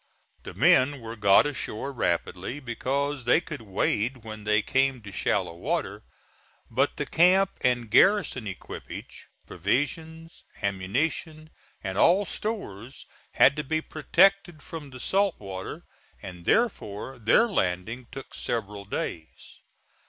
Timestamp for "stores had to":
12.25-13.63